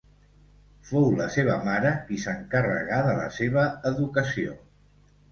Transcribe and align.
Fou 0.91 1.03
la 1.17 1.25
seva 1.33 1.57
mare 1.67 1.91
qui 2.07 2.17
s'encarregà 2.23 2.97
de 3.09 3.11
la 3.19 3.27
seva 3.35 3.67
educació. 3.91 4.57